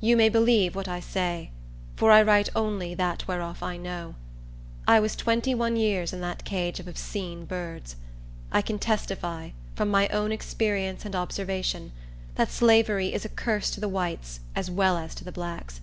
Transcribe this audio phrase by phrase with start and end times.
[0.00, 1.50] You may believe what I say;
[1.94, 4.14] for I write only that whereof I know.
[4.88, 7.96] I was twenty one years in that cage of obscene birds.
[8.50, 11.92] I can testify, from my own experience and observation,
[12.36, 15.82] that slavery is a curse to the whites as well as to the blacks.